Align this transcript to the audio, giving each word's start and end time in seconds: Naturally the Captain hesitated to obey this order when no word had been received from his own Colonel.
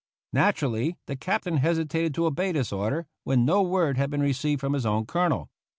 Naturally 0.33 0.97
the 1.05 1.15
Captain 1.15 1.57
hesitated 1.57 2.15
to 2.15 2.25
obey 2.25 2.51
this 2.53 2.73
order 2.73 3.05
when 3.23 3.45
no 3.45 3.61
word 3.61 3.99
had 3.99 4.09
been 4.09 4.23
received 4.23 4.59
from 4.59 4.73
his 4.73 4.83
own 4.83 5.05
Colonel. 5.05 5.51